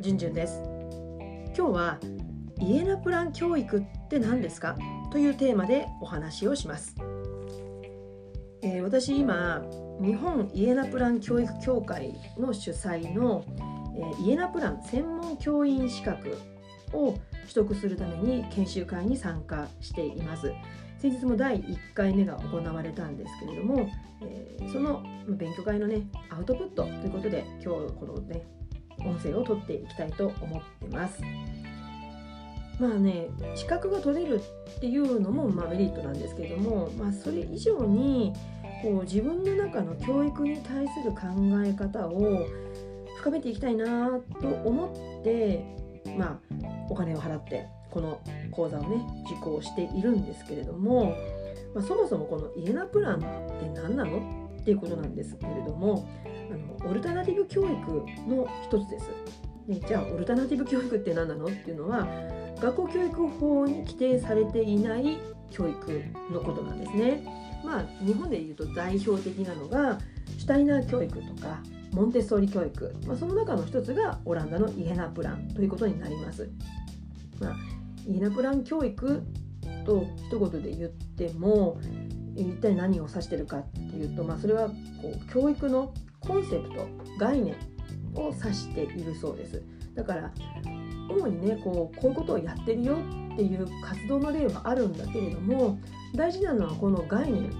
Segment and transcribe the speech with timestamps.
[0.00, 0.60] じゅんじゅんです。
[1.56, 1.98] 今日は
[2.60, 4.76] イエナプラン教育って何ですか？
[5.12, 6.96] というテーマでお話をします、
[8.62, 9.64] えー、私今
[10.00, 13.44] 日本イエナプラン教育協会の主催の、
[13.96, 16.36] えー、イエナプラン専門教員資格
[16.92, 20.52] を取得するために研修会に参加しています。
[20.98, 23.88] 先日も第1回目が行われたんですけれども、
[24.22, 28.42] えー、その勉強会のねアウトプットということで今日このね
[29.04, 31.22] 音声を取っていきたいと思ってます。
[32.80, 34.40] まあね資格が取れる
[34.76, 38.32] っていうのもまあメリットなんですけれども、まあ、それ以上に
[38.82, 41.20] こう自分の中の教育に対する考
[41.64, 42.46] え方を
[43.18, 44.10] 深めていきたいな
[44.40, 45.64] と思って
[46.18, 46.38] まあ
[46.90, 51.14] お金を払ってこの講座をね受講しているんですけれども、
[51.74, 56.08] まあ、そもそもこのイエナプランって何なのっていうことなんですけれども
[56.50, 57.70] あのオルタナティブ教育
[58.28, 59.10] の一つです。
[59.66, 61.46] でじゃあオルタナティブ教育って何なの？
[61.46, 62.06] っていうのは
[62.60, 65.18] 学校教育法に規定されていない
[65.50, 67.26] 教育のことなんですね。
[67.64, 69.98] まあ日本でいうと代表的なのが
[70.38, 76.50] シュタイナー教育とかモンテッソーリ教育、まあ、その中の一つがオランダのイエナプランということになります。
[77.40, 77.56] まあ、
[78.06, 79.22] イエナプラン教育
[79.86, 81.80] と一言で言っても
[82.34, 84.68] 一体何を指してるかっていうと、まあ、それは
[85.00, 85.94] こう教育の
[86.26, 86.88] コンセプト
[87.18, 87.54] 概念
[88.14, 89.62] を指しているそうです
[89.94, 90.32] だから
[91.08, 92.98] 主にねこうこういうことをやってるよ
[93.32, 95.78] っていう活動の例はあるんだけれども
[96.14, 97.50] 大事なのはこの概念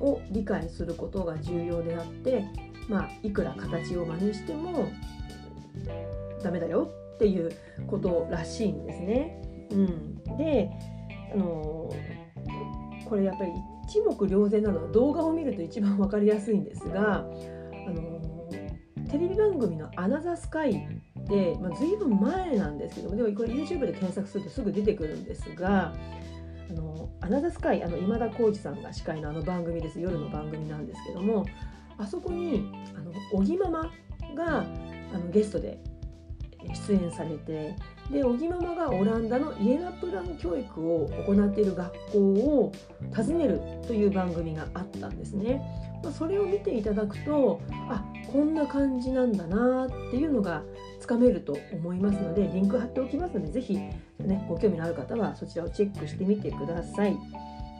[0.00, 2.44] を理解することが重要であって
[2.88, 4.88] まあいくら形を真似しても
[6.42, 7.50] ダメだよっていう
[7.86, 9.40] ことらしいんですね。
[9.70, 10.70] うん、で
[11.32, 11.90] あの
[13.06, 13.52] これやっぱり
[13.86, 17.24] 一目瞭然なのは動画を見ると一番分かりやすいんですが
[17.86, 18.13] あの
[19.14, 25.94] テレビ番組の「アナザースカイ」って、まあ、随分前なんですけどもでもこれ YouTube で検索するとすぐ出てくるんですが
[26.68, 30.00] 「あのアナザースカイ」あの今田耕司さんが司会のあの番組です。
[30.00, 31.46] 夜の番組なんですけども
[31.96, 33.92] あそこにあの小木ママ
[34.34, 34.64] が
[35.12, 35.78] あのゲストで
[36.72, 37.76] 出演されて
[38.10, 42.72] で小木ママがオランダのイエナプラン教育を行っている学校を
[43.14, 45.62] 訪ねるという番組があったんですね。
[46.02, 50.62] まあ、それを見ていただくとあこんな感じなんだなっていうのが
[51.00, 53.74] つかめると思いますのでリンク貼っておきますので是非、
[54.18, 57.16] ね、ご興味のある方はそちらをチェックしてみてください。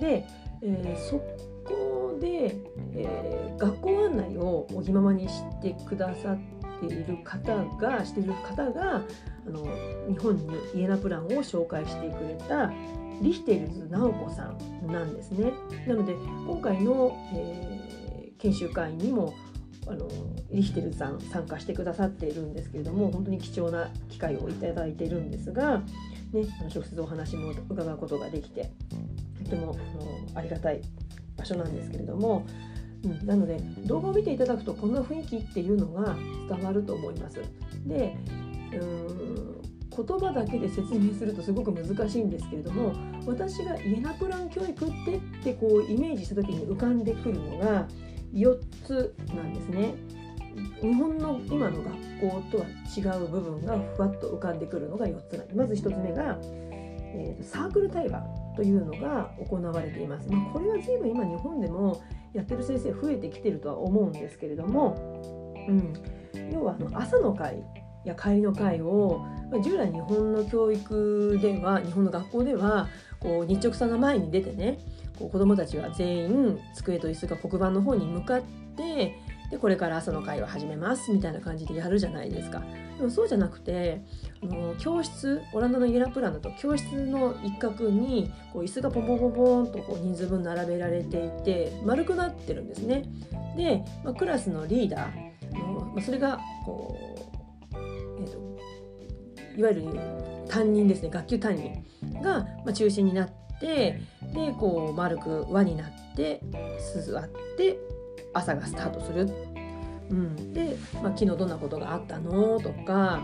[0.00, 0.26] で、
[0.62, 1.18] えー、そ
[1.64, 2.56] こで、
[2.94, 6.38] えー、学校案内を小木ママにしてくださっ
[6.80, 9.02] ている方がしている方が
[9.46, 9.66] あの
[10.08, 12.72] 日本にイエナプランを紹介してくれた
[13.22, 15.52] リヒテルズ直子さんなんですね。
[15.86, 19.34] なので今回の、えー、研修会にも
[19.86, 20.06] あの
[20.50, 25.78] リヒテルさん参加してくださっているんですけれども本当に貴重な機会をいただいているんですが、
[26.32, 28.70] ね、直接お話も伺うことができて
[29.44, 30.82] とてもあのありがたい
[31.36, 32.44] 場所なんですけれども、
[33.04, 36.16] うん、なので動画を見ていただくとこんな雰囲気っていうのが
[36.48, 37.42] 伝わると思います。
[37.86, 38.16] で
[38.72, 39.58] うん
[40.06, 42.92] 言葉だけで説明するとすごく難しいんですけれども
[43.26, 47.88] 私がイエナプラン教育ってってこうイメージした時に浮かんでくるのが
[48.32, 49.94] 4つなんですね。
[50.80, 52.66] 日本の今の学校とは
[52.96, 55.56] 違う部分がふわっと浮かんでくるのが4つなんです。
[55.56, 58.22] まず1つ目が、えー、サークル対話
[58.56, 60.28] というのが行われています。
[60.30, 62.00] まあ、これは随分今日本でも
[62.34, 65.92] やってる先生増えてきてるとは思うんですけれども、うん、
[66.52, 67.62] 要はあの朝の会
[68.04, 72.88] や帰りの会を、まあ、従来日本の教育では日本の学校では
[73.20, 74.78] こう日直さんが前に出てね
[75.18, 78.42] こう子どもたちは全員机と椅子が黒板の方に向かっ
[78.76, 79.14] て
[79.50, 82.62] でこれから朝の会を始めますみたいな感じでやるじゃないですか。
[82.98, 84.02] でもそうじゃなくて
[84.42, 93.04] あの教室オランダのイエラプランだと教室の一角にこう椅子がポンポンポンポンとこう人数分並べられていて丸くなってるんですね。
[93.56, 96.96] で、まあ、クラスのリーダーの、まあ、それがこ
[97.72, 97.76] う、
[98.20, 98.58] えーと、
[99.56, 99.84] いわゆる
[100.48, 101.84] 担任ですね学級担任
[102.20, 103.28] が、まあ、中心になっ
[103.60, 104.00] て
[104.34, 106.40] でこう丸く輪になって
[107.04, 107.78] 座って
[108.32, 109.28] 朝がスタートする。
[110.10, 113.20] うん、で、まあ、昨日どんなことがあったのとか、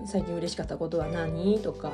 [0.00, 1.92] うん、最近嬉しかったことは何とか、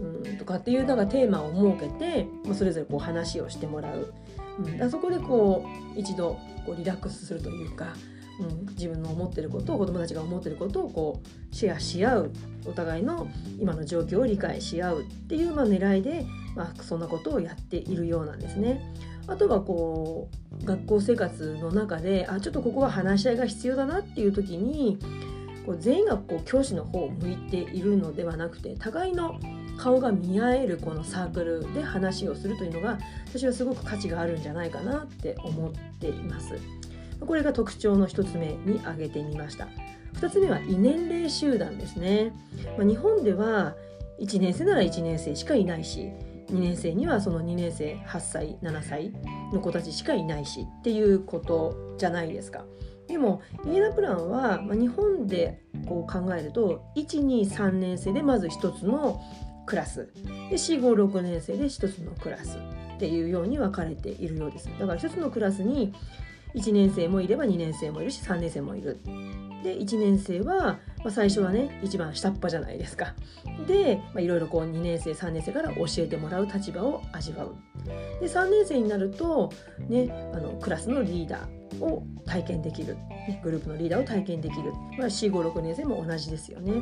[0.00, 4.14] うん、とかっていうなんかテーマを設けて、まあ、それぞれこう話をしてもらう、
[4.58, 5.66] うん、だそこでこ
[5.96, 7.94] う一度こうリラックスするというか、
[8.40, 12.32] うん、自分の思ってることを子どもたちが思ってることをこうシェアし合う。
[12.66, 13.28] お互いの
[13.60, 16.24] 今の状況を理解し合うっていうまあ狙いで、
[16.56, 18.80] まあ、そんなことをやっているようなんですね。
[19.26, 20.28] あとはこ
[20.62, 24.98] う学校生活の中であちょっとここは話し合いが必要だなっていう時に
[25.64, 29.40] こう全員がこう教師の方を向いているのではなくて互いの
[29.76, 36.54] 顔が見合えるこのサークルで話をするというのが私はすごく価値があるんじゃないかなって思っています。
[37.20, 39.68] これが特徴の1つ目に挙げてみました
[40.14, 42.32] 2つ目は異年齢集団ですね、
[42.78, 43.74] まあ、日本では
[44.20, 46.10] 1年生なら1年生しかいないし
[46.48, 49.12] 2年生にはその2年生8歳7歳
[49.52, 52.64] の子たちしかいないしっていうことじゃないですか。
[53.06, 59.20] でもイエナプランは、まあ、日本でこう考えると123年生でまず1つの
[59.66, 60.10] クラス
[60.50, 62.58] で456年生で1つのクラス
[62.96, 64.68] っていうように分かれているようです。
[64.78, 65.92] だから1つのクラスに
[66.54, 68.98] 1年生もいれば2年生もいるし3年生もいる。
[69.62, 73.14] で1年生は、まあ、最初はね一番下っ端じゃないですか。
[73.68, 77.54] でいろいろこう2年生3年生から教えてもらう立場を味わう。
[78.20, 79.52] で3年生になると、
[79.88, 82.96] ね、あのクラスのリーダーを体験できる、
[83.42, 86.72] グループのリーダーを体験できる、まあ、456年生も同じですよね。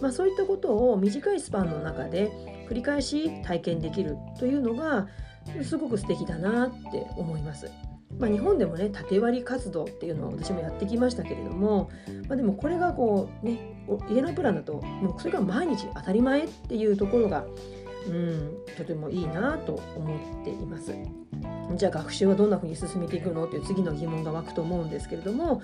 [0.00, 2.30] まあ、そういったことを短いスパンの中で
[2.68, 5.06] 繰り返し体験できるというのが
[5.62, 7.70] すごく素敵だなって思います。
[8.18, 11.90] まあ、日本でもね縦割り活動っていうのは私もやってきましたけれども、
[12.28, 13.76] まあ、でもこれがこうね
[14.10, 17.44] 家のプランだともうそれが毎日当たり前っていうところが、
[18.06, 20.92] うん、とてもいいなと思っています。
[21.76, 25.62] じゃあ学習はどんなふうに進めていくのっていう次の疑問が湧くと思うんですけれども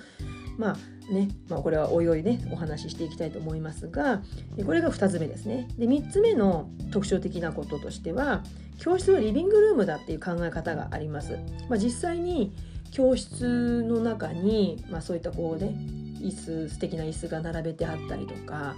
[0.57, 4.21] まあね、まあ、これはおいおいねお話ししていきたいと思いますが
[4.65, 5.67] これが2つ目ですね。
[5.77, 8.43] で3つ目の特徴的なこととしては
[8.79, 11.37] 教室はリビングルームだっていう考え方があります。
[11.69, 12.53] まあ、実際に
[12.91, 15.75] 教室の中に、まあ、そういったこうね
[16.21, 18.75] 椅子素敵な椅子が並べてあったりとか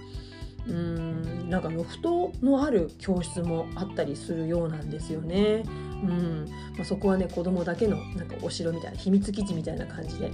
[0.66, 5.62] うーんなんかロフトのある教室もあったりするようなんですよね。
[6.02, 6.46] うん。
[6.76, 10.32] まあ、そこはね子供だけのなんかお城みたいな秘密基地みたいな感じで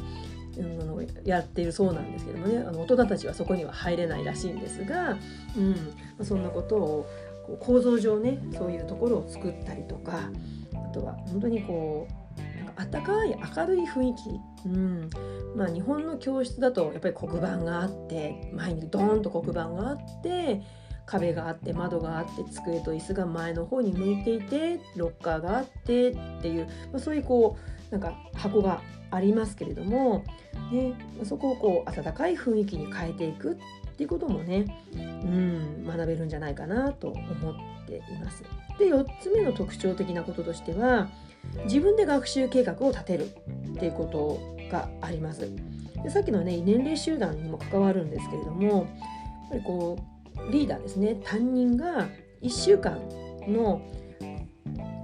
[0.58, 2.58] うんあのやっているそうなんですけどもね。
[2.58, 5.16] あの大人たちはそこには入れないらしいんですが、
[5.56, 5.70] うん。
[5.72, 5.76] ま
[6.20, 7.06] あ、そんなことを
[7.46, 10.30] こう構造上ねそういうところを作ったりとか
[10.74, 15.10] あとは本当にこうなんかあったかい明るい雰囲気、うん。
[15.54, 20.62] まあ、日本の教室だとやっぱり黒板があって前にドーンと黒板があって
[21.06, 27.56] 壁があって窓があって机と椅子が前の方に向いていてロッカーがあってっていう、まあ、そういうこ
[27.90, 28.80] うなんか箱が
[29.10, 30.24] ありますけれども、
[30.72, 33.56] ね、そこをこう温かい雰囲気に変えていくっ
[33.96, 37.22] ていうこともね、うん、学べるんじゃないかなと思
[37.52, 38.42] っています。
[38.78, 41.08] で4つ目の特徴的なこととしては
[41.64, 45.48] 自分で学習計画を立てるっていうことがあります。
[46.02, 48.84] でさっきのね年齢集団にも関わるんですけれどもやっ
[49.50, 50.13] ぱりこう
[50.50, 52.08] リーダーですね担任が
[52.42, 52.98] 1週間
[53.46, 53.80] の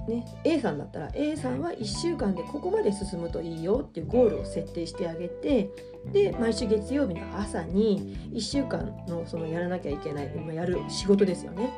[0.08, 5.70] ね、A さんだったら A さんは1週間でここまで進むといいよっていうゴールを設定してあげて
[6.12, 11.70] で毎週月曜日の朝に1週間のそのやらなきゃいけないやる仕事ですよね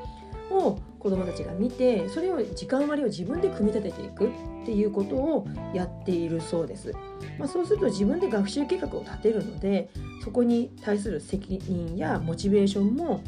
[0.51, 4.31] を子どもたちが見てそれを時間割を自分で組み立てていくっ
[4.65, 6.93] ていうことをやっているそうです。
[7.39, 9.91] まあ、そうすると自分で学習計画を立てるので
[10.23, 13.23] そこに対する責任やモチベーションも、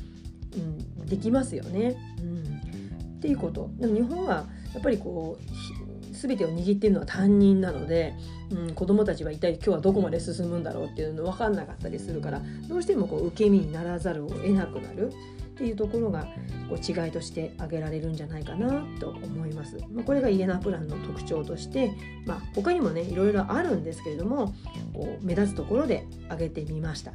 [0.56, 1.96] うん、できますよね。
[2.20, 3.70] うん、っていうこと。
[3.78, 8.14] でも日本はやっぱりこう全てを握っているのは担任なので、
[8.50, 15.12] うん、子どもたちは一体今日はどこまで進むんだろうっていうの分かんなかったりするからどうしてもこう受け身にならざるを得なくなる
[15.54, 16.26] っていうところが
[16.68, 19.78] こう違いとして挙げられるんじゃないかなと思います。
[19.92, 21.92] まあ、これがイエナプランの特徴として、
[22.26, 24.52] まあ、他にもねいろいろあるんですけれども
[24.92, 27.12] こう目立つところで挙げてみました。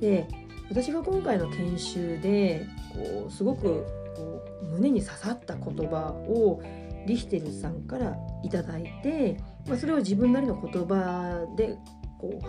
[0.00, 0.28] で
[0.70, 3.84] 私が今回の研修でこうすごく
[4.16, 6.62] こう胸に刺さった言葉を
[7.06, 11.76] リヒテルさんから頂いて、まあ、それを自分なりの言葉で
[12.18, 12.40] こ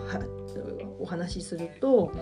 [0.98, 2.12] うお話しすると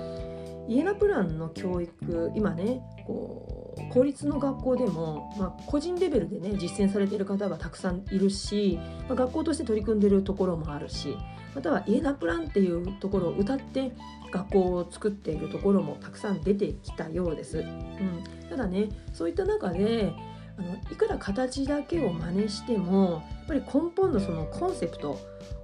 [0.69, 11.16] イエナプランの教育今ねこう公立の学校でも、まあ、個人レベルでね実践されている方がたくさんいるし、まあ、学校として取り組んでいるところもあるし
[11.54, 13.92] またはイエナプランっていうところを歌って
[14.32, 17.58] 学校を作っているところもたくさん出てきたようです。
[17.58, 20.12] うん、ただねそういった中で
[20.58, 25.18] あのいくら形だけを真似してもやっぱり根本のそのコンセプト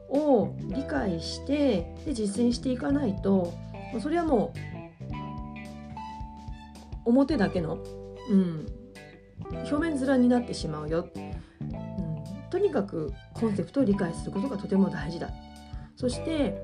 [0.09, 3.52] を理解してで実践していかないと
[4.00, 4.80] それはもう
[7.11, 7.83] 表だけの、
[8.31, 8.67] うん、
[9.71, 15.31] 表面面になってしまうよ、うん、とにかくコンセプトを理解することがとても大事だ。
[15.97, 16.62] そして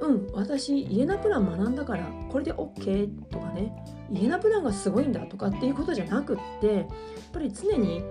[0.00, 3.72] うん私イエナプラン学んだからこれで OK とかね。
[4.10, 6.86] イエナプランがすごいんだとかっていうことじゃなくってやっ
[7.32, 8.02] ぱり常に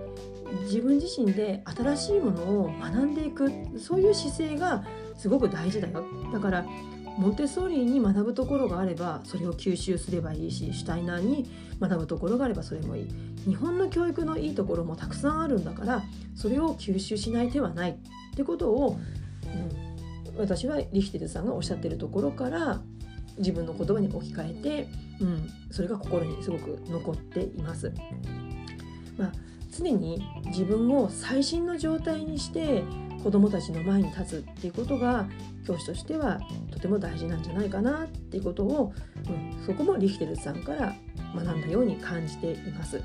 [0.62, 3.50] 自分自身で新しいものを学んでいく。
[3.78, 4.84] そういう姿勢が
[5.16, 6.04] すごく大事だよ。
[6.32, 6.64] だから
[7.18, 11.50] モンテッソーリに学ぶところがあればそれを吸収すればいいしシュタイナーに
[11.80, 13.08] 学ぶところがあればそれもいい
[13.46, 16.02] 日本の教育のいいところもたくさんあるんだから
[16.34, 17.96] それを吸収しない手はないっ
[18.36, 18.98] てことを、
[20.28, 22.80] うん、私はリヒテルさんがおっしゃってるところから
[23.38, 24.88] 自分の言葉に置き換えて、
[25.20, 27.92] うん、それが心にすごく残っています。
[29.16, 29.32] まあ、
[29.80, 32.84] 常に自分を最新の状態にして
[33.22, 35.28] 子どもたちの前に立つっていうことが
[35.66, 38.92] 教師としてはとても大事なんじゃないかなっていうことを、
[39.28, 40.94] うん、そこもリヒテルさんから
[41.34, 42.96] 学んだように感じています。
[42.96, 43.04] うん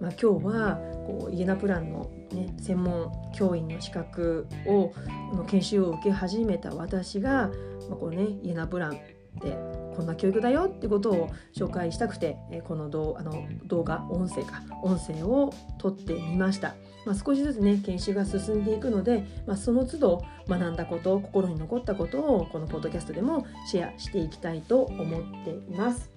[0.00, 0.76] まあ、今日は
[1.06, 4.92] こうイエナプランの、ね、専門教員の資格を
[5.34, 7.50] の研修を受け始めた私が、
[7.88, 8.92] まあこうね、イエナプラン
[9.40, 9.56] で
[9.96, 26.10] こんな教育だよってことを紹介したくてこの動あの動画音声か音声を撮ってみました、まあ、少しずつね研修が進んでいくので、まあ、その都度学んだこと心に残ったことをこのポッドキャストでもシェアしていきたいと思っています、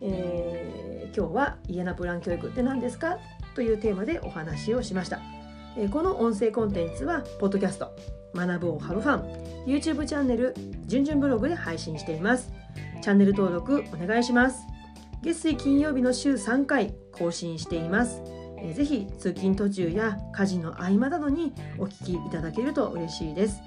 [0.00, 3.18] えー、今日は家なプラン教育って何ですか？
[3.54, 5.20] というテーマでお話をしました、
[5.76, 7.94] えー、この音声コンテンツはポッドキャスト
[8.34, 10.54] 学ぶをハブファン YouTube チャンネル
[10.86, 12.50] じゅんじゅんブログで配信しています。
[13.02, 14.64] チャンネル登録お願いします。
[15.22, 18.22] 月水金曜日の週3回更新しています。
[18.74, 23.60] ぜひ通勤途中や家事の合間などにお聞きいただけると嬉しいです。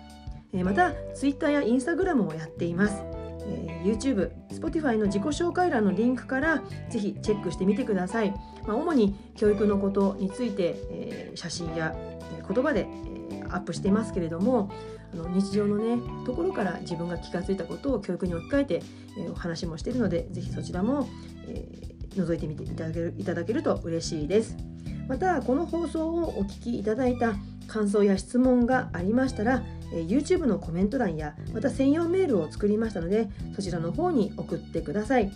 [0.54, 3.04] また Twitter や Instagram もやっています。
[3.84, 8.32] YouTube、Spotify の自己紹介欄のリンクからぜひチェックしてみてください、
[8.66, 11.94] まあ、主に教育のことについて、え写真や
[12.48, 12.88] 言葉で、
[13.52, 14.72] アップしていますけれども
[15.14, 18.82] あの日常のねところから自分が気が付いたことを教育に置き換えて、
[19.18, 21.08] え、お話もしているのでぜひそちらも、
[21.48, 24.58] えー、覗いてみていただけるいただけると嬉しいです。
[25.08, 27.36] またこの放送をお聞きいただいた
[27.68, 35.32] 感想や質問がありましたら、え、YouTube のコメント欄やまた専用メールを作りましたのでそちらの方に送ってください。